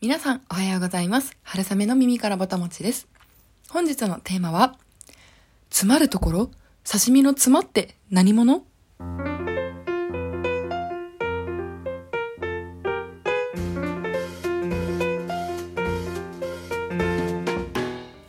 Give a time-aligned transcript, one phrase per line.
[0.00, 1.36] 皆さんおはようございます。
[1.42, 3.08] 春雨の耳からぼたもちです。
[3.68, 4.78] 本日のテーマは、
[5.70, 6.50] 詰まるところ
[6.88, 8.62] 刺身の詰まって何者？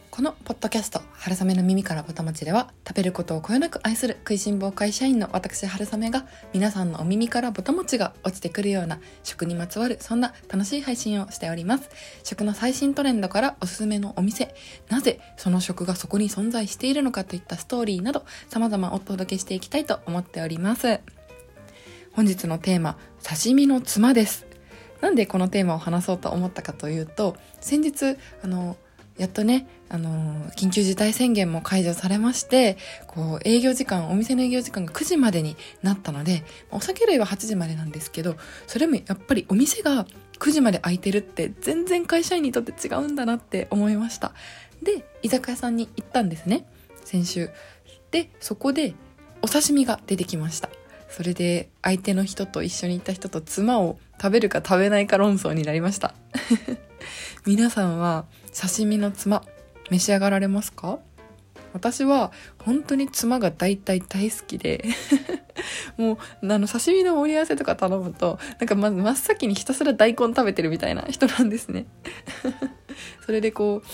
[0.10, 11.90] このポッドキャスト「春雨の耳からぼたもち」では食べることをこよなく愛する食いしん坊会社員の私春雨が皆さんのお耳からぼたもちが落ちてくるような食にまつわるそんな楽しい配信をしております
[12.24, 14.56] 食の最新トレンドからおすすめのお店
[14.88, 21.02] なぜその食がそこに存在しているのかといったストーリーなど様々お届けしていきたいと思っております。
[22.14, 24.46] 本日のテーマ刺身の妻です。
[25.02, 28.76] なんでこのテーマを話そうと思ったかというと先日あの
[29.20, 40.08] やっとね、あのー、緊急事態宣言も解除されまして、こう、営業時間、お店の営業時間が9時までになったので、お酒類は8時までなんですけど、それもやっぱりお店が
[40.40, 44.32] 9時まで開いてるって全然会社員にとって違うんだなって思いました。
[44.82, 46.66] で、居酒屋さんに行ったんですね、
[47.04, 47.50] 先週。
[48.12, 48.94] で、そこで
[49.42, 50.70] お刺身が出てきました。
[51.10, 56.14] それで相手の人と一緒に行った人と妻を食べるか食べないか論争になりました。
[57.46, 59.44] 皆さんは刺身のつま
[59.90, 61.00] 召し上がられますか？
[61.72, 62.32] 私は
[62.64, 64.84] 本当に妻が大体大好きで
[65.98, 71.86] もうあの刺身の盛り合わせとか頼むとなんかまず真っ先にひたすら大根食べてるみたいな人なんですね。
[73.24, 73.88] それでこう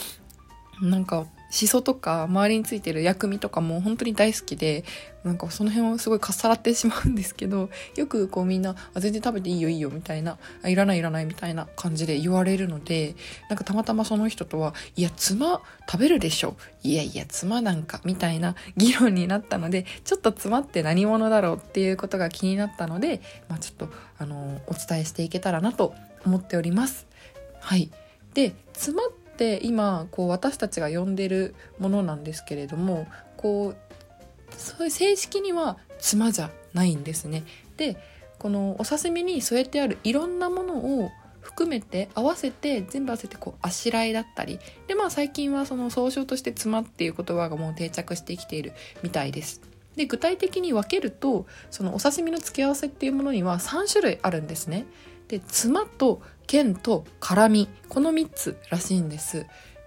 [0.81, 4.83] なんかしそとか周りについてる薬味とかも本当に大好きで
[5.23, 13.15] なんかその辺をすごいかっさらってしまうんですけど よくこうみんなあ全然食べていいよいいよみたいなあいらないいらないみたいな感じで言われるので
[13.49, 27.07] なんかたまたまその人とはいや妻食べるでしょいやいや妻なんかみたいな議論になったのでちょっと妻って何者だろうっていうことが気になったので、まあ、ちょっとあのお伝えしていけたらなと思っております。
[27.61, 27.89] はい
[28.33, 33.05] で妻っって今こう私たちが呼んでるものなんですけれども
[33.35, 33.75] こう
[34.57, 37.43] そういう正式には妻じゃないんですね。
[37.75, 37.97] で
[38.39, 49.61] このお刺身に添えてあるいろんなものを含めて合わせて全部合わせてこうあしらいだったりでまあ最近はその総称として妻っていう言葉がもう定着してきているみたいです。
[49.95, 54.85] で具体的に分けるとそのお刺身の付け合わせっていうものには3種類あるんですね。
[55.27, 59.45] で妻と剣と辛みこの3つらしいんです。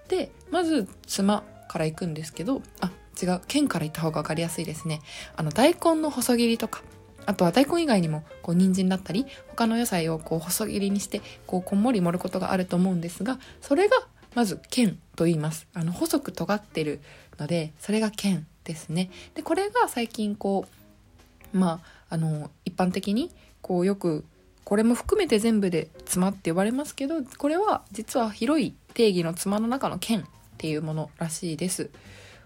[0.09, 2.91] でまず妻からいくんですけどあ
[3.21, 5.01] 違う剣からいった方が分かりやすいですね。
[5.37, 6.83] あの大根の細切りとか
[7.27, 13.97] あとは大根以外にもこう人参だったり他の野菜をこう細切りにしてこうこんもり盛ることがあると思うんですがそれが
[14.35, 15.67] まず剣と言います。
[15.75, 17.01] あの細く尖ってる
[17.39, 19.11] のでそれが剣ですね。
[19.35, 20.67] でこれが最近こ
[21.53, 24.25] うまああの一般的にこうよく
[24.69, 30.25] これも含めて全部で妻って呼ばれますけどこれは実は広い定義の妻の中の剣っ
[30.59, 31.89] ていうものらしいです。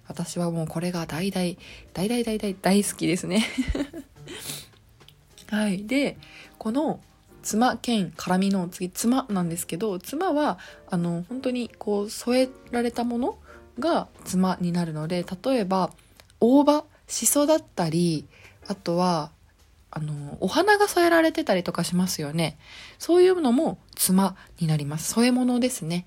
[0.06, 1.56] 私はもうこれが大々
[1.92, 3.44] 大々大々大好きですね。
[5.50, 5.84] はい。
[5.84, 6.16] で
[6.58, 7.00] この
[7.42, 13.36] 妻剣絡みの次妻なんですけど妻はあの本当にこう添えられたもの
[13.80, 15.90] が妻になるので例えば
[16.38, 18.28] 大葉しそだったり
[18.68, 19.32] あとは
[19.94, 22.56] あの、お花が添えられてたりとかしますよね。
[22.98, 25.12] そういうのも妻になります。
[25.12, 26.06] 添え物ですね。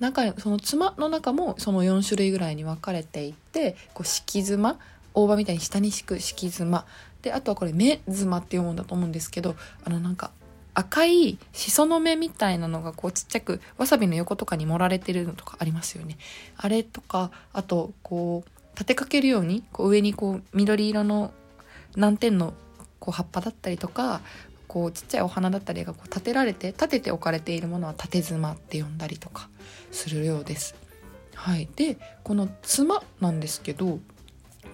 [0.00, 4.78] 中、その妻の中もその4種類ぐらいに分かれていて、こう、敷き妻、
[5.12, 6.86] 大葉みたいに下に敷く敷き妻。
[7.20, 9.54] で、あとはこれ目妻って読むんだと思うんですけど、
[9.84, 10.30] あのなんか、
[10.72, 16.16] 赤いしその目みたいなのがこうちっちゃくわさびの横とかに盛られてるのとかありますよね。
[16.56, 21.32] あれとか、あとこう立てかけるようにこう上にこう緑色の
[21.96, 22.52] 難点の
[23.06, 24.20] こう葉っぱだったりとか
[24.66, 29.48] こうちっちゃいお花だったりがこう立てられて立てて置かれているものは縦妻って呼んだりとか
[29.92, 30.74] するようです。
[31.34, 34.00] はい、でこの妻なんですけど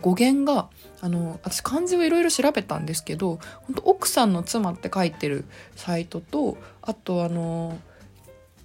[0.00, 0.69] 語源が
[1.00, 5.44] あの私漢字をいろいろ調べたんですけど本当奥さんの妻って書いてる
[5.76, 7.78] サイトとあとあの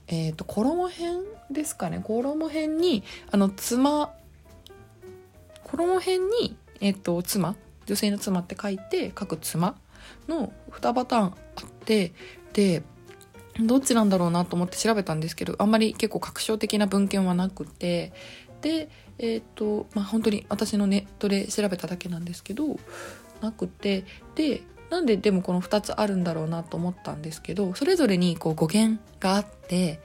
[0.07, 4.13] えっ、ー、と衣編ですかね衣編にあの妻
[5.63, 7.55] 衣編にえっ、ー、と妻
[7.87, 9.75] 女性の妻って書いて書く妻
[10.27, 11.33] の2パターンあっ
[11.85, 12.13] て
[12.53, 12.83] で
[13.59, 18.13] どっちなんだろうなと思って調べたんですけどあんまり結構確証的な文献はなくて
[18.61, 18.89] で
[19.19, 22.77] えっ、とまあ本当に私のネットで調べただけなんですけど
[23.41, 24.05] なくて
[24.35, 29.99] でなんででもこの2つあるんだろうなと思ったんですけどそれぞれにこう語源があって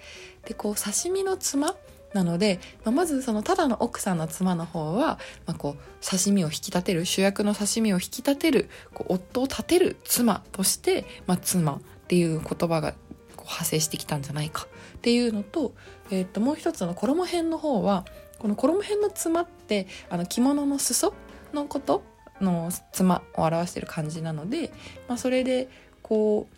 [0.47, 1.75] でこう刺身の妻
[2.13, 12.97] なので、まあ、まずそのただの奥さんの妻の方は、まあ、こう刺身を引き立てる主役の刺身を引き立てるこう夫を立てる妻として、まあ、妻っていう言葉がこ
[13.39, 14.67] う派生してきたんじゃないか。
[14.97, 15.73] っていうのと,、
[16.11, 18.05] えー、ともう一つの衣編の方は
[18.39, 21.15] この衣編の妻ってあの着物の裾
[21.53, 22.03] のこと
[22.41, 24.73] の妻を表してる感じなので、
[25.09, 25.69] まあ、それで
[26.03, 26.57] こう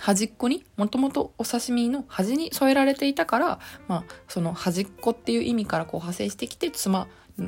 [0.00, 3.58] 端っこにもともとお刺身の端に添えられていたから、
[3.88, 7.06] まあ、その端っこっていう意味からこう派生してきて妻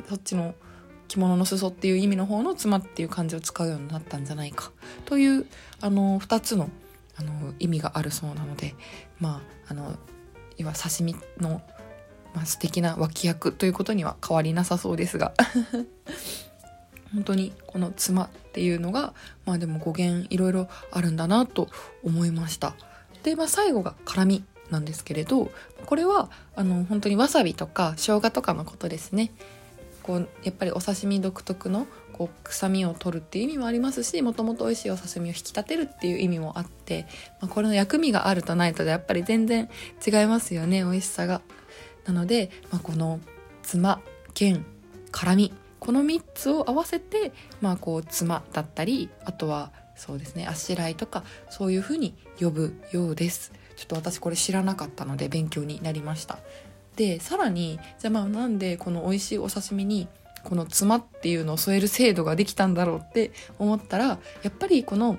[0.09, 0.55] そっちの
[1.07, 4.71] 着物の裾っていう意味の方の妻っていう漢字を使うようになったんじゃないか。
[5.05, 5.45] という
[5.79, 6.69] あの2つの
[7.15, 8.75] あの意味があるそうなので
[9.19, 9.95] まああの
[10.57, 11.61] いわ刺身の、
[12.33, 15.33] まあ、素敵な脇役ということには変わりなさそうですが。
[17.13, 19.13] 本当にこの妻っていうのが
[19.45, 21.69] まあでも語源いろいろあるんだなと
[22.03, 22.75] 思いました
[23.23, 25.51] で、まあ、最後が辛みなんですけれど
[25.85, 29.31] これはあの本当にわさびとか生姜とかのことですね
[30.03, 37.05] こうやっぱりお刺身独特のこう臭みを取るっていう意味もありますしもともと美味しいお刺身を引き立てるっていう意味もあって、
[37.41, 39.69] まあ、これの薬味があるとないとでやっぱり全然
[40.05, 41.41] 違いますよね美味しさが。
[42.05, 43.19] なので、まあ、この
[43.63, 43.99] 妻
[44.33, 44.65] 剣
[45.11, 47.31] 辛みこの3つを合わせて
[47.61, 53.51] まあこう妻だったりあとはそうですねあしらいとかそういうふうに呼ぶようです。
[53.75, 56.39] ちょっと私これ知らなかったので勉強になりました。
[56.95, 60.07] でさらにじゃあまあなんでこの美味しいお刺身に
[60.43, 64.19] この妻っていうのを添える制度ができたんだろうって思ったらや
[64.49, 65.17] っぱりこの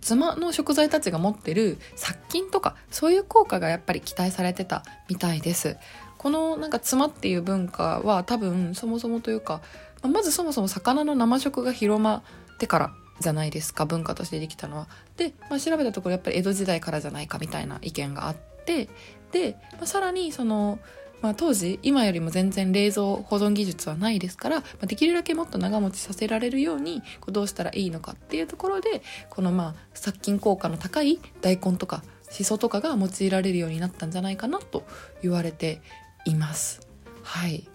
[0.00, 5.76] 妻の食材たちが持ってる殺菌とかそういう効果がやっぱり期待されてたみたいです。
[6.22, 9.60] このなんか妻っていう文化は多分そもそもというか
[10.02, 12.22] まずそもそも魚の生食が広ま
[12.54, 14.88] ってからじゃないですか文化としてできたのは。
[15.16, 18.88] で、まあ、調べたところやっぱり江戸時代からじゃないかみたいな意見があって
[19.32, 20.78] で、まあ、さらにその、
[21.20, 34.84] まあ、当時今よりも全然冷蔵保存技術はないですから、まあ、できるだけもっと長持ちさせられるようにこうどうしたらいいのかっていうところでこのまあ殺菌効果の高い大根とかしそとかが用いられるようになったんじゃないかなと
[35.22, 35.82] 言われて
[36.24, 36.86] います。
[37.22, 37.68] はい。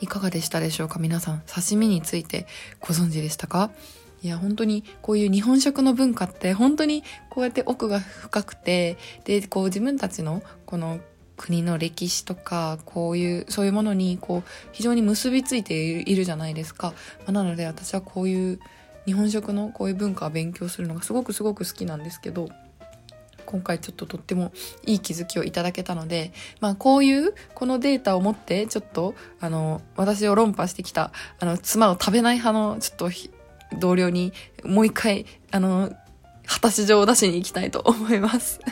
[0.00, 0.98] いかがでしたでしょうか？
[0.98, 2.46] 皆さん刺身について
[2.80, 3.70] ご存知でしたか？
[4.22, 11.00] いや本当にこういう日本食の文化って本当にこうやって奥が深くてでこう自分たちのこの
[11.38, 16.88] 国の歴史とかこういうそういうものにこう非常に結びついているじゃないですか、
[17.20, 18.60] まあ、なので私はこういう
[19.06, 22.50] 日本食のこういう文化を勉強するのがすごくすごく好きなんですけど
[23.50, 24.52] 今回ちょっととっても
[24.86, 31.10] いい気づきをいただけたので、まあこういうこのデータを持ってちょっとあの私を論破してきた
[31.40, 33.10] あの妻を食べない派のちょっと
[33.78, 34.32] 同僚に
[34.64, 35.92] もう一回あの
[36.46, 38.60] 果たし状を出しに行きたいと思います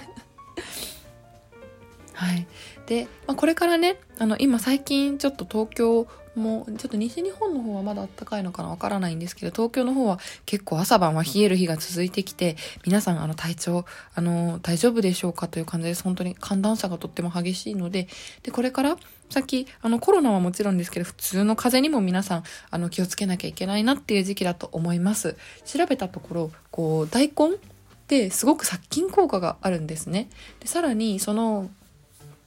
[2.15, 2.47] はい。
[2.87, 6.09] で、まあ、これからね、あの、今最近ちょっと東京
[6.39, 12.57] もうちょっと西日本の方はまだ暖かいのかなわからないんですけど、東京の方は結構朝晩は冷える日が続いてきて、
[12.87, 16.03] 皆さんあの体調、あの、大丈夫でしょうかという感じです。
[16.03, 18.09] 本当に寒暖差がとっても激しいので、
[18.43, 18.97] で、これから
[19.31, 25.37] さっき、あの、コロナはもちろんですけど、普通の風邪にも皆さん、あの、気をつけなきゃいけないなっていう時期だと思います。
[25.67, 27.59] 調べたところ、こう、大根っ
[28.07, 30.31] てすごく殺菌効果があるんですね。
[30.61, 31.69] で、さらに、その、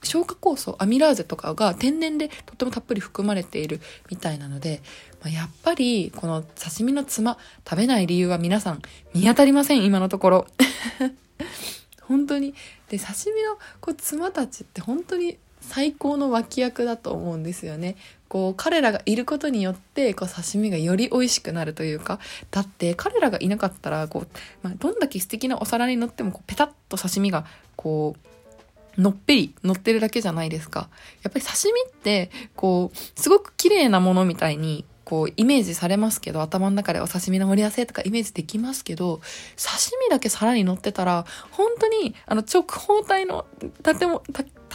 [0.02, 4.82] 消化酵素アミラーゼとかが天然でとってもたっぷり含まれているみたいなので、
[5.22, 7.38] まあ、やっぱりこの刺身のつま
[7.68, 8.82] 食べない理由は皆さん
[9.14, 10.46] 見当たりません今のところ。
[12.02, 12.54] 本当に。
[12.88, 17.96] で刺身のこう妻たちって本当に最高の脇役だと思うんですよね。
[18.28, 22.18] こう彼らがいることによってこう刺身がより美味しくなるというか。
[22.50, 24.28] だって彼らがいなかったらこう、
[24.62, 28.31] まあ、どんだけ素敵なお皿に乗ってもこうペタッと刺身がこう
[28.98, 30.88] のっぺり乗ってるだけじゃないですか。
[31.22, 39.20] やっぱり刺身って、こう、すごく綺麗なものみたいに、こう、イメージされますけど、頭の中でお刺身の盛り合わせとかイメージできますけど、
[39.56, 43.46] 刺身だけ皿に乗ってたら、本当に、あの、直方体の
[43.82, 44.22] 建物、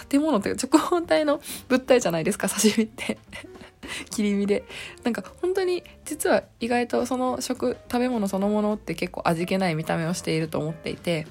[0.10, 3.18] 建物というか直方体の物体じゃないですか、刺身って。
[4.10, 4.64] 切り身で。
[5.04, 11.28] なんか本当に実は意外とその食、食べ物そのものって結構味気ない見た目をしていると思っていて、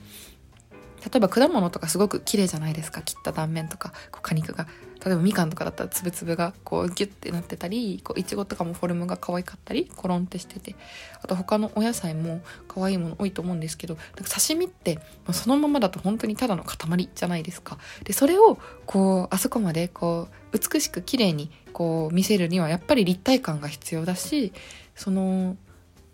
[1.07, 3.01] 例えば果物とかすごく綺麗じゃないですか。
[3.01, 4.67] 切った断面とかこう果肉が。
[5.05, 10.75] 例えばみかんとかだったらつぶつぶがこうギュッてなってたりこういちごとかもフォルムが可愛かったりコロンってしてて。
[11.23, 14.99] あと他のお野菜も可愛いもの多いと思うんですけど刺身って
[15.33, 17.79] そのままだと本当にただの塊じゃないですか。
[18.05, 24.53] でそれをこうあそこまでこう美しく綺麗にこう見せるにはやっぱり立体感が必要だし
[24.95, 25.57] その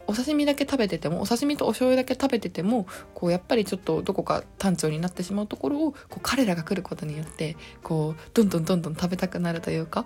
[0.06, 10.04] お刺身だけ食べててもお刺身とお醤油だけ食べててもこうやっぱりちょっとどこか単調になってしまうところをこう彼らが来ることによってこうどんどんどんどん食べたくなるというか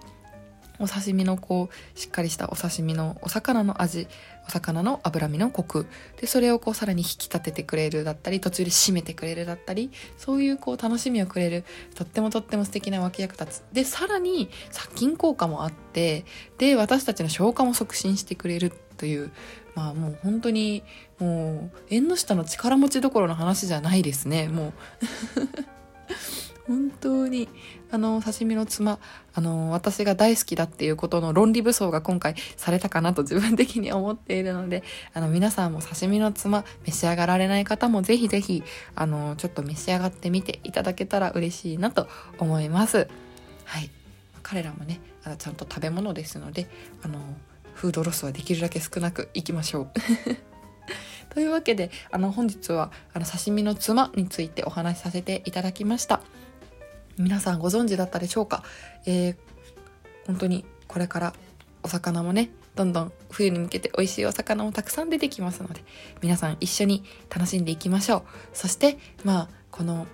[0.78, 4.08] お刺身のこうしっかりしたお刺身のお魚の味
[4.46, 5.86] お魚の脂身のコク
[6.20, 16.24] でそれをこうさらに引き立ててくれるだったり途中で締めてくれるだったりそういうこう楽しみをくれるとってもとっても素敵な脇役立つでさらに殺菌効果もあって
[16.58, 19.30] で私たちの消化も促進してくれるという
[19.74, 20.82] まあもう本当に
[21.18, 24.48] もう縁の下の力持ちどころの話じゃないですね。
[24.48, 24.72] もう
[26.66, 27.48] 本当に
[27.92, 28.98] あの刺身の妻
[29.34, 34.82] あの私が大好きだっていうことの論理武装が今回されたかなと自分的に思っているので
[35.14, 38.64] あの皆さんも刺身の妻召し上がられない方もぜひぜひ
[38.96, 43.06] あのちょっと召し上がってみていただけたら嬉しいなと思います。
[43.64, 43.90] はい。
[44.42, 45.00] 彼らもね
[45.38, 46.68] ちゃんと食べ物ですので
[47.02, 47.18] あの
[47.76, 49.90] フードロスはできるだけ少なくいきましょう。
[51.28, 56.22] というわけであの本日はあの刺身の妻についてお話しさせていただきました。
[57.18, 58.62] 皆さんご存知だったでしょうか、
[59.04, 59.36] えー、
[60.26, 61.34] 本当にこれから
[61.82, 65.82] お魚もねどんどん冬に向けて美味しいお魚もたくさん出てきますので
[66.22, 68.22] 皆さん一緒に楽しんでいきましょう。
[68.54, 70.06] そしてまあこの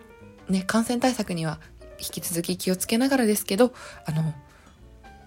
[0.49, 1.61] ね感染対策には
[2.00, 3.73] 引き続き気をつけながらですけど
[4.04, 4.35] あの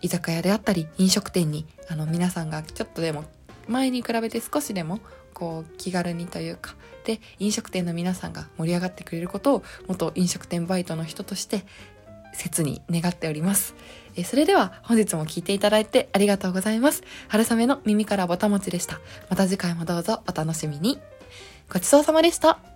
[0.02, 3.26] 居酒屋であったり飲食店にあの皆さんがちょっとでも
[3.68, 5.00] 前に比べて少しでも
[5.34, 11.66] こう気軽にというかで飲食店の皆さんが盛り上がってくれることを元飲食店バイトの人として
[12.34, 13.76] 切に願っております。
[14.18, 17.04] えそれでは本日も聴いていただいてありがとうございます。
[17.28, 19.00] 春雨の耳からぼたもちでした。
[19.30, 21.00] また次回もどうぞお楽しみに。
[21.72, 22.75] ごちそうさまでした。